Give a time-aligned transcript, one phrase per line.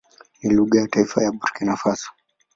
[0.43, 2.11] Ni lugha ya taifa ya Burkina Faso.